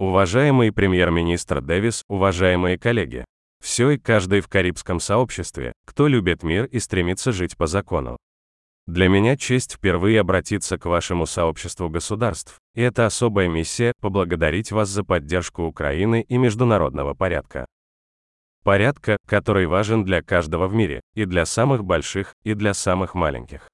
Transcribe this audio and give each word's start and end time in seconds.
Уважаемый 0.00 0.72
премьер-министр 0.72 1.60
Дэвис, 1.60 2.02
уважаемые 2.08 2.76
коллеги. 2.76 3.24
Все 3.62 3.90
и 3.90 3.98
каждый 3.98 4.40
в 4.40 4.48
карибском 4.48 4.98
сообществе, 4.98 5.72
кто 5.86 6.08
любит 6.08 6.42
мир 6.42 6.64
и 6.64 6.80
стремится 6.80 7.30
жить 7.30 7.56
по 7.56 7.68
закону. 7.68 8.16
Для 8.88 9.08
меня 9.08 9.36
честь 9.36 9.74
впервые 9.74 10.18
обратиться 10.18 10.78
к 10.78 10.86
вашему 10.86 11.26
сообществу 11.26 11.88
государств, 11.88 12.58
и 12.74 12.82
это 12.82 13.06
особая 13.06 13.48
миссия– 13.48 13.92
поблагодарить 14.00 14.72
вас 14.72 14.88
за 14.88 15.04
поддержку 15.04 15.62
Украины 15.62 16.22
и 16.28 16.38
международного 16.38 17.14
порядка. 17.14 17.64
Порядка, 18.64 19.16
который 19.28 19.66
важен 19.66 20.04
для 20.04 20.22
каждого 20.22 20.66
в 20.66 20.74
мире, 20.74 21.02
и 21.14 21.24
для 21.24 21.46
самых 21.46 21.84
больших, 21.84 22.34
и 22.42 22.54
для 22.54 22.74
самых 22.74 23.14
маленьких. 23.14 23.68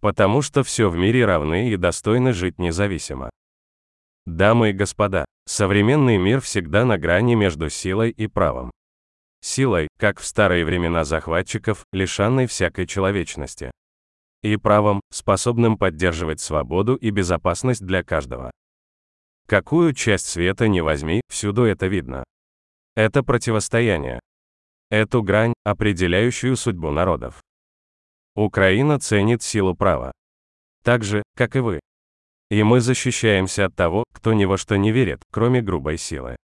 Потому 0.00 0.42
что 0.42 0.64
все 0.64 0.90
в 0.90 0.96
мире 0.96 1.24
равны 1.24 1.70
и 1.70 1.76
достойны 1.76 2.32
жить 2.32 2.58
независимо. 2.58 3.30
Дамы 4.30 4.70
и 4.70 4.72
господа, 4.72 5.24
современный 5.44 6.16
мир 6.16 6.40
всегда 6.40 6.84
на 6.84 6.98
грани 6.98 7.34
между 7.34 7.68
силой 7.68 8.10
и 8.10 8.28
правом. 8.28 8.70
Силой, 9.42 9.88
как 9.98 10.20
в 10.20 10.24
старые 10.24 10.64
времена 10.64 11.02
захватчиков, 11.02 11.84
лишенной 11.92 12.46
всякой 12.46 12.86
человечности. 12.86 13.72
И 14.44 14.56
правом, 14.56 15.00
способным 15.10 15.76
поддерживать 15.76 16.38
свободу 16.38 16.94
и 16.94 17.10
безопасность 17.10 17.84
для 17.84 18.04
каждого. 18.04 18.52
Какую 19.48 19.94
часть 19.94 20.26
света 20.26 20.68
не 20.68 20.80
возьми, 20.80 21.22
всюду 21.28 21.64
это 21.64 21.88
видно. 21.88 22.22
Это 22.94 23.24
противостояние. 23.24 24.20
Эту 24.90 25.24
грань, 25.24 25.54
определяющую 25.64 26.54
судьбу 26.54 26.92
народов. 26.92 27.42
Украина 28.36 29.00
ценит 29.00 29.42
силу 29.42 29.74
права. 29.74 30.12
Так 30.84 31.02
же, 31.02 31.24
как 31.34 31.56
и 31.56 31.58
вы. 31.58 31.80
И 32.50 32.64
мы 32.64 32.80
защищаемся 32.80 33.66
от 33.66 33.76
того, 33.76 34.04
кто 34.12 34.32
ни 34.32 34.44
во 34.44 34.58
что 34.58 34.76
не 34.76 34.90
верит, 34.90 35.22
кроме 35.30 35.62
грубой 35.62 35.98
силы. 35.98 36.36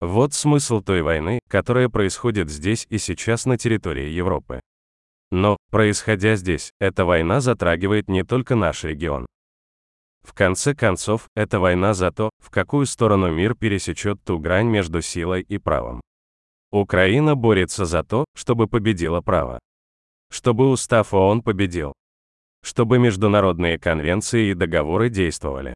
Вот 0.00 0.32
смысл 0.32 0.80
той 0.80 1.02
войны, 1.02 1.40
которая 1.48 1.88
происходит 1.88 2.50
здесь 2.50 2.86
и 2.88 2.98
сейчас 2.98 3.44
на 3.44 3.58
территории 3.58 4.08
Европы. 4.08 4.60
Но, 5.30 5.56
происходя 5.70 6.36
здесь, 6.36 6.70
эта 6.80 7.04
война 7.04 7.40
затрагивает 7.40 8.08
не 8.08 8.24
только 8.24 8.54
наш 8.54 8.84
регион. 8.84 9.26
В 10.22 10.32
конце 10.32 10.74
концов, 10.74 11.26
это 11.36 11.60
война 11.60 11.92
за 11.92 12.10
то, 12.10 12.30
в 12.42 12.50
какую 12.50 12.86
сторону 12.86 13.30
мир 13.30 13.54
пересечет 13.54 14.22
ту 14.24 14.38
грань 14.38 14.68
между 14.68 15.02
силой 15.02 15.42
и 15.42 15.58
правом. 15.58 16.00
Украина 16.72 17.34
борется 17.34 17.84
за 17.84 18.02
то, 18.02 18.24
чтобы 18.34 18.66
победило 18.66 19.20
право. 19.20 19.58
Чтобы 20.30 20.70
устав 20.70 21.12
ООН 21.12 21.42
победил 21.42 21.92
чтобы 22.64 22.98
международные 22.98 23.78
конвенции 23.78 24.46
и 24.46 24.54
договоры 24.54 25.10
действовали. 25.10 25.74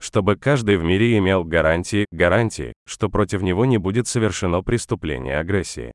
Чтобы 0.00 0.34
каждый 0.34 0.76
в 0.76 0.82
мире 0.82 1.16
имел 1.18 1.44
гарантии, 1.44 2.06
гарантии, 2.10 2.72
что 2.84 3.08
против 3.08 3.42
него 3.42 3.64
не 3.64 3.78
будет 3.78 4.08
совершено 4.08 4.60
преступление 4.60 5.38
агрессии. 5.38 5.92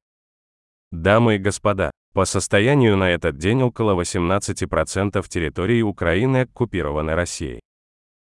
Дамы 0.92 1.36
и 1.36 1.38
господа, 1.38 1.92
по 2.14 2.23
состоянию 2.23 2.95
на 2.95 3.11
этот 3.11 3.38
день 3.38 3.61
около 3.61 4.02
18% 4.02 5.27
территории 5.27 5.81
Украины 5.81 6.42
оккупированы 6.42 7.14
Россией. 7.14 7.59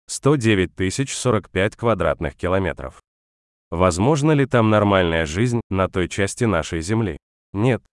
109 0.07 1.09
045 1.09 1.75
квадратных 1.75 2.35
километров. 2.35 3.01
Возможно 3.69 4.31
ли 4.31 4.45
там 4.45 4.69
нормальная 4.69 5.25
жизнь 5.25 5.59
на 5.69 5.89
той 5.89 6.07
части 6.07 6.45
нашей 6.45 6.79
Земли? 6.79 7.17
Нет. 7.51 7.83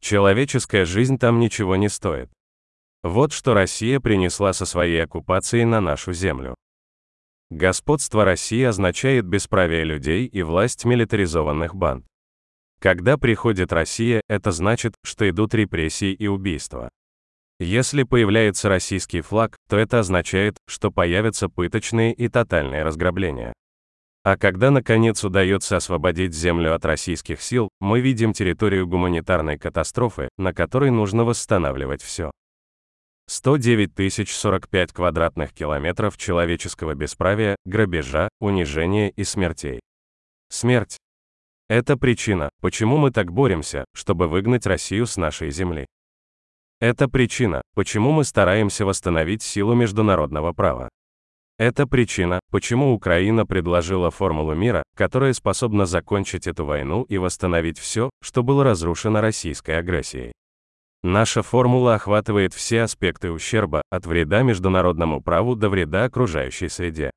Человеческая 0.00 0.84
жизнь 0.84 1.18
там 1.18 1.40
ничего 1.40 1.76
не 1.76 1.88
стоит. 1.88 2.28
Вот 3.02 3.32
что 3.32 3.52
Россия 3.52 3.98
принесла 3.98 4.52
со 4.52 4.64
своей 4.64 5.02
оккупацией 5.02 5.64
на 5.64 5.80
нашу 5.80 6.12
землю. 6.12 6.54
Господство 7.50 8.24
России 8.24 8.62
означает 8.62 9.26
бесправие 9.26 9.84
людей 9.84 10.26
и 10.26 10.42
власть 10.42 10.84
милитаризованных 10.84 11.74
банд. 11.74 12.06
Когда 12.80 13.18
приходит 13.18 13.72
Россия, 13.72 14.22
это 14.28 14.52
значит, 14.52 14.94
что 15.04 15.28
идут 15.28 15.52
репрессии 15.54 16.12
и 16.12 16.28
убийства. 16.28 16.90
Если 17.58 18.04
появляется 18.04 18.68
российский 18.68 19.20
флаг, 19.20 19.56
то 19.68 19.76
это 19.76 19.98
означает, 19.98 20.56
что 20.66 20.90
появятся 20.90 21.48
пыточные 21.48 22.14
и 22.14 22.28
тотальные 22.28 22.84
разграбления. 22.84 23.52
А 24.24 24.36
когда 24.36 24.70
наконец 24.70 25.22
удается 25.24 25.76
освободить 25.76 26.34
землю 26.34 26.74
от 26.74 26.84
российских 26.84 27.42
сил, 27.42 27.68
мы 27.80 28.00
видим 28.00 28.32
территорию 28.32 28.86
гуманитарной 28.86 29.58
катастрофы, 29.58 30.28
на 30.38 30.54
которой 30.54 30.90
нужно 30.90 31.24
восстанавливать 31.24 32.02
все. 32.02 32.30
109 33.28 33.92
045 34.28 34.92
квадратных 34.92 35.52
километров 35.52 36.16
человеческого 36.16 36.94
бесправия, 36.94 37.56
грабежа, 37.64 38.28
унижения 38.40 39.10
и 39.10 39.24
смертей. 39.24 39.80
Смерть. 40.48 40.98
Это 41.68 41.96
причина, 41.96 42.50
почему 42.60 42.98
мы 42.98 43.10
так 43.10 43.32
боремся, 43.32 43.84
чтобы 43.94 44.28
выгнать 44.28 44.66
Россию 44.66 45.06
с 45.06 45.16
нашей 45.16 45.50
земли. 45.50 45.86
Это 46.80 47.08
причина, 47.08 47.62
почему 47.74 48.10
мы 48.10 48.24
стараемся 48.24 48.84
восстановить 48.84 49.42
силу 49.42 49.74
международного 49.74 50.52
права. 50.52 50.88
Это 51.58 51.86
причина, 51.86 52.40
почему 52.50 52.92
Украина 52.92 53.46
предложила 53.46 54.10
формулу 54.10 54.54
мира, 54.54 54.82
которая 54.96 55.32
способна 55.32 55.86
закончить 55.86 56.48
эту 56.48 56.64
войну 56.64 57.04
и 57.04 57.18
восстановить 57.18 57.78
все, 57.78 58.10
что 58.20 58.42
было 58.42 58.64
разрушено 58.64 59.20
российской 59.20 59.78
агрессией. 59.78 60.32
Наша 61.02 61.42
формула 61.42 61.96
охватывает 61.96 62.54
все 62.54 62.82
аспекты 62.82 63.32
ущерба, 63.32 63.82
от 63.90 64.06
вреда 64.06 64.42
международному 64.42 65.20
праву 65.20 65.56
до 65.56 65.68
вреда 65.68 66.04
окружающей 66.04 66.68
среде. 66.68 67.10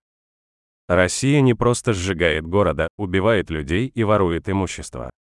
Россия 0.87 1.41
не 1.41 1.53
просто 1.53 1.93
сжигает 1.93 2.47
города, 2.47 2.87
убивает 2.97 3.49
людей 3.51 3.87
и 3.87 4.03
ворует 4.03 4.49
имущество. 4.49 5.11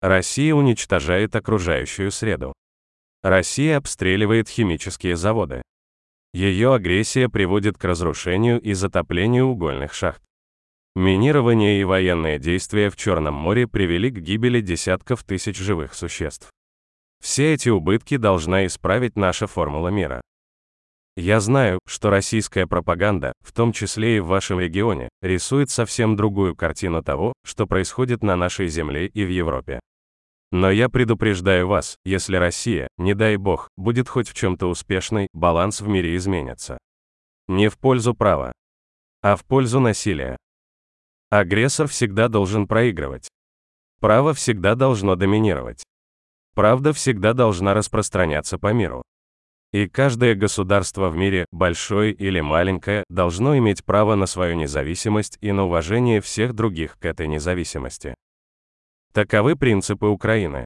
Россия 0.00 0.54
уничтожает 0.54 1.34
окружающую 1.34 2.12
среду. 2.12 2.52
Россия 3.22 3.76
обстреливает 3.76 4.48
химические 4.48 5.16
заводы. 5.16 5.62
Ее 6.32 6.74
агрессия 6.74 7.28
приводит 7.28 7.76
к 7.76 7.84
разрушению 7.84 8.60
и 8.60 8.72
затоплению 8.72 9.46
угольных 9.46 9.94
шахт. 9.94 10.22
Минирование 10.94 11.80
и 11.80 11.84
военные 11.84 12.38
действия 12.38 12.88
в 12.88 12.96
Черном 12.96 13.34
море 13.34 13.66
привели 13.66 14.10
к 14.10 14.18
гибели 14.18 14.60
десятков 14.60 15.24
тысяч 15.24 15.56
живых 15.56 15.94
существ. 15.94 16.50
Все 17.20 17.54
эти 17.54 17.68
убытки 17.68 18.16
должна 18.16 18.66
исправить 18.66 19.16
наша 19.16 19.46
формула 19.46 19.88
мира. 19.88 20.20
Я 21.16 21.40
знаю, 21.40 21.78
что 21.86 22.10
российская 22.10 22.66
пропаганда, 22.66 23.32
в 23.40 23.52
том 23.52 23.72
числе 23.72 24.18
и 24.18 24.20
в 24.20 24.26
вашем 24.26 24.60
регионе, 24.60 25.08
рисует 25.22 25.70
совсем 25.70 26.14
другую 26.14 26.54
картину 26.54 27.02
того, 27.02 27.32
что 27.42 27.66
происходит 27.66 28.22
на 28.22 28.36
нашей 28.36 28.68
земле 28.68 29.06
и 29.06 29.24
в 29.24 29.30
Европе. 29.30 29.80
Но 30.52 30.70
я 30.70 30.88
предупреждаю 30.88 31.68
вас, 31.68 31.96
если 32.04 32.36
Россия, 32.36 32.88
не 32.98 33.14
дай 33.14 33.36
бог, 33.36 33.68
будет 33.76 34.08
хоть 34.08 34.28
в 34.28 34.34
чем-то 34.34 34.66
успешной, 34.68 35.28
баланс 35.32 35.80
в 35.80 35.88
мире 35.88 36.16
изменится. 36.16 36.78
Не 37.48 37.68
в 37.68 37.78
пользу 37.78 38.14
права, 38.14 38.52
а 39.22 39.36
в 39.36 39.44
пользу 39.44 39.80
насилия. 39.80 40.36
Агрессор 41.30 41.88
всегда 41.88 42.28
должен 42.28 42.68
проигрывать. 42.68 43.28
Право 44.00 44.34
всегда 44.34 44.74
должно 44.74 45.16
доминировать. 45.16 45.82
Правда 46.56 46.94
всегда 46.94 47.34
должна 47.34 47.74
распространяться 47.74 48.56
по 48.56 48.72
миру. 48.72 49.02
И 49.74 49.86
каждое 49.86 50.34
государство 50.34 51.10
в 51.10 51.16
мире, 51.16 51.44
большое 51.52 52.14
или 52.14 52.40
маленькое, 52.40 53.04
должно 53.10 53.58
иметь 53.58 53.84
право 53.84 54.14
на 54.14 54.24
свою 54.24 54.56
независимость 54.56 55.36
и 55.42 55.52
на 55.52 55.66
уважение 55.66 56.22
всех 56.22 56.54
других 56.54 56.98
к 56.98 57.04
этой 57.04 57.28
независимости. 57.28 58.14
Таковы 59.12 59.54
принципы 59.54 60.06
Украины. 60.06 60.64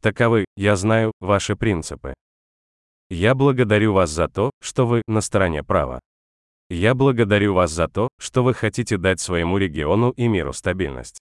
Таковы, 0.00 0.46
я 0.56 0.74
знаю, 0.76 1.12
ваши 1.20 1.54
принципы. 1.54 2.14
Я 3.10 3.34
благодарю 3.34 3.92
вас 3.92 4.08
за 4.08 4.26
то, 4.26 4.50
что 4.62 4.86
вы 4.86 5.02
на 5.06 5.20
стороне 5.20 5.62
права. 5.62 6.00
Я 6.70 6.94
благодарю 6.94 7.52
вас 7.52 7.70
за 7.72 7.88
то, 7.88 8.08
что 8.18 8.42
вы 8.42 8.54
хотите 8.54 8.96
дать 8.96 9.20
своему 9.20 9.58
региону 9.58 10.12
и 10.12 10.28
миру 10.28 10.54
стабильность. 10.54 11.20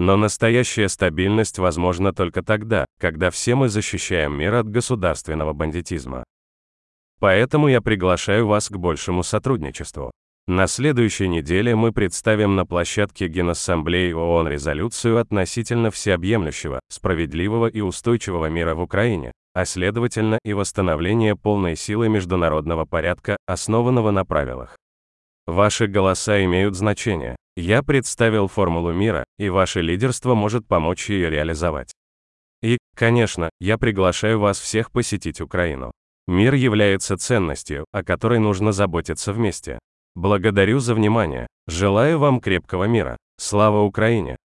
Но 0.00 0.16
настоящая 0.16 0.88
стабильность 0.88 1.58
возможна 1.58 2.14
только 2.14 2.42
тогда, 2.42 2.86
когда 2.98 3.30
все 3.30 3.54
мы 3.54 3.68
защищаем 3.68 4.34
мир 4.34 4.54
от 4.54 4.66
государственного 4.66 5.52
бандитизма. 5.52 6.24
Поэтому 7.18 7.68
я 7.68 7.82
приглашаю 7.82 8.46
вас 8.46 8.70
к 8.70 8.76
большему 8.78 9.22
сотрудничеству. 9.22 10.10
На 10.46 10.68
следующей 10.68 11.28
неделе 11.28 11.76
мы 11.76 11.92
представим 11.92 12.56
на 12.56 12.64
площадке 12.64 13.28
Генассамблеи 13.28 14.12
ООН 14.12 14.48
резолюцию 14.48 15.18
относительно 15.18 15.90
всеобъемлющего, 15.90 16.80
справедливого 16.88 17.66
и 17.66 17.82
устойчивого 17.82 18.46
мира 18.46 18.74
в 18.74 18.80
Украине, 18.80 19.32
а 19.52 19.66
следовательно 19.66 20.38
и 20.46 20.54
восстановления 20.54 21.36
полной 21.36 21.76
силы 21.76 22.08
международного 22.08 22.86
порядка, 22.86 23.36
основанного 23.46 24.12
на 24.12 24.24
правилах. 24.24 24.78
Ваши 25.46 25.88
голоса 25.88 26.42
имеют 26.42 26.74
значение. 26.74 27.36
Я 27.56 27.82
представил 27.82 28.48
формулу 28.48 28.92
мира, 28.92 29.24
и 29.38 29.48
ваше 29.48 29.82
лидерство 29.82 30.34
может 30.34 30.66
помочь 30.66 31.10
ее 31.10 31.30
реализовать. 31.30 31.92
И, 32.62 32.78
конечно, 32.94 33.50
я 33.60 33.78
приглашаю 33.78 34.38
вас 34.38 34.58
всех 34.58 34.90
посетить 34.92 35.40
Украину. 35.40 35.92
Мир 36.26 36.54
является 36.54 37.16
ценностью, 37.16 37.86
о 37.92 38.04
которой 38.04 38.38
нужно 38.38 38.72
заботиться 38.72 39.32
вместе. 39.32 39.78
Благодарю 40.14 40.78
за 40.78 40.94
внимание. 40.94 41.46
Желаю 41.66 42.18
вам 42.18 42.40
крепкого 42.40 42.84
мира. 42.84 43.16
Слава 43.38 43.82
Украине! 43.82 44.36